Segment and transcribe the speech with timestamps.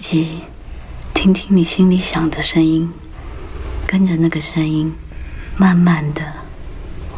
[0.00, 0.40] 及
[1.14, 2.92] 听听你心里想的声音，
[3.86, 4.94] 跟着那个声音，
[5.56, 6.22] 慢慢的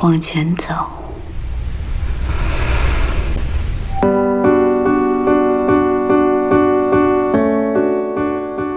[0.01, 0.75] 往前走。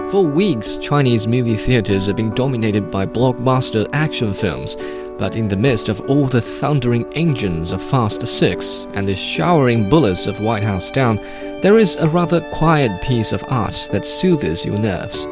[0.08, 4.76] For weeks, Chinese movie theaters have been dominated by blockbuster action films.
[5.18, 9.88] But in the midst of all the thundering engines of Fast 6 and the showering
[9.88, 11.18] bullets of White House Down,
[11.61, 15.25] there is a rather quiet piece of art that soothes your nerves.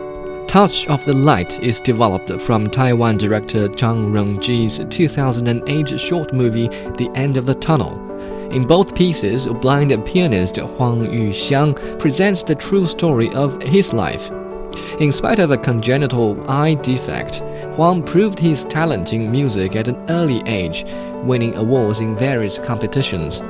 [0.47, 7.09] Touch of the Light is developed from Taiwan director Zhang Rongji's 2008 short movie The
[7.15, 8.01] End of the Tunnel.
[8.51, 14.29] In both pieces, blind pianist Huang Yuxiang presents the true story of his life
[14.99, 17.39] in spite of a congenital eye defect,
[17.75, 20.85] Huang proved his talent in music at an early age,
[21.23, 23.41] winning awards in various competitions.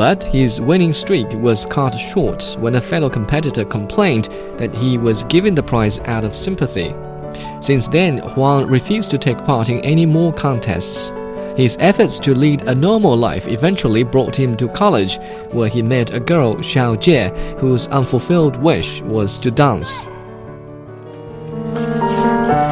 [0.00, 5.24] But his winning streak was cut short when a fellow competitor complained that he was
[5.24, 6.94] given the prize out of sympathy.
[7.60, 11.12] Since then, Huang refused to take part in any more contests.
[11.56, 15.18] His efforts to lead a normal life eventually brought him to college,
[15.52, 20.00] where he met a girl, Xiao Jie, whose unfulfilled wish was to dance.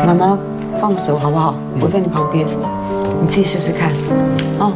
[0.06, 0.38] 妈妈，
[0.78, 1.54] 放手好不好？
[1.80, 2.46] 我在你旁边，
[3.22, 3.90] 你自己试试看，
[4.58, 4.72] 啊。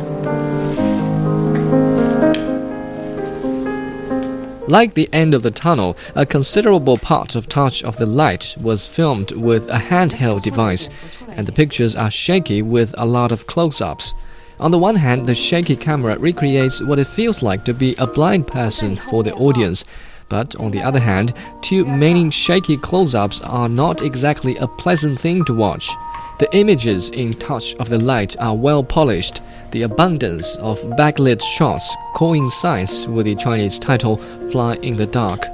[4.67, 8.87] Like the end of the tunnel, a considerable part of Touch of the Light was
[8.87, 10.89] filmed with a handheld device,
[11.27, 14.13] and the pictures are shaky with a lot of close ups.
[14.61, 18.07] On the one hand, the shaky camera recreates what it feels like to be a
[18.07, 19.83] blind person for the audience.
[20.29, 25.19] But on the other hand, too many shaky close ups are not exactly a pleasant
[25.19, 25.89] thing to watch.
[26.38, 29.42] The images in Touch of the Light are well polished.
[29.72, 34.18] The abundance of backlit shots coincides with the Chinese title
[34.50, 35.46] Fly in the Dark.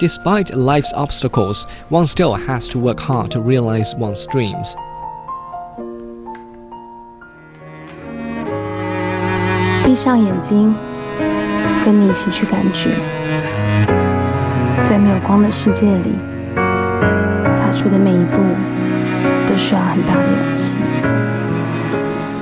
[0.00, 4.74] Despite life's obstacles, one still has to work hard to realize one's dreams.
[9.84, 10.74] 闭上眼睛，
[11.84, 12.90] 跟你一起去感觉。
[14.84, 16.16] 在没有光的世界里，
[16.56, 18.42] 踏出的每一步
[19.48, 20.74] 都需要很大的勇气。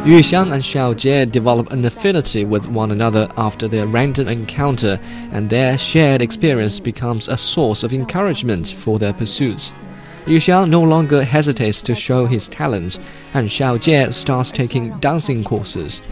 [0.05, 4.99] Yu Xiang and Xiao Jie develop an affinity with one another after their random encounter,
[5.31, 9.71] and their shared experience becomes a source of encouragement for their pursuits.
[10.27, 12.99] Yu Xiang no longer hesitates to show his talents,
[13.35, 16.03] and Xiao Jie starts taking dancing courses.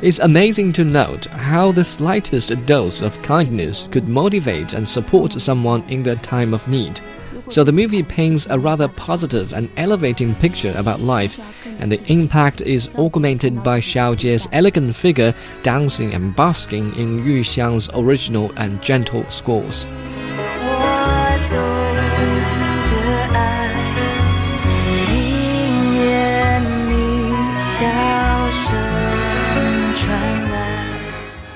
[0.00, 5.82] It's amazing to note how the slightest dose of kindness could motivate and support someone
[5.88, 7.00] in their time of need.
[7.49, 11.39] So the movie paints a rather positive and elevating picture about life,
[11.79, 17.43] and the impact is augmented by Xiao Jie's elegant figure dancing and basking in Yu
[17.43, 19.85] Xiang's original and gentle scores.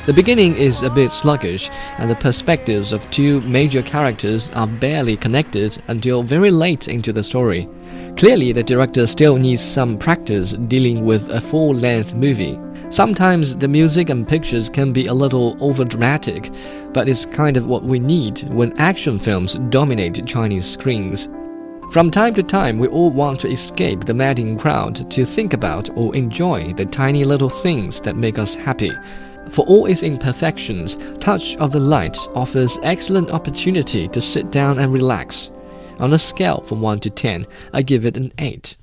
[0.10, 5.16] The beginning is a bit sluggish, and the perspectives of two major characters are barely
[5.16, 7.70] connected until very late into the story.
[8.18, 12.60] Clearly, the director still needs some practice dealing with a full length movie.
[12.90, 16.52] Sometimes the music and pictures can be a little overdramatic,
[16.92, 21.30] but it's kind of what we need when action films dominate Chinese screens.
[21.92, 25.96] From time to time, we all want to escape the madding crowd to think about
[25.96, 28.92] or enjoy the tiny little things that make us happy.
[29.52, 34.94] For all its imperfections, Touch of the Light offers excellent opportunity to sit down and
[34.94, 35.52] relax.
[36.00, 38.78] On a scale from 1 to 10, I give it an 8.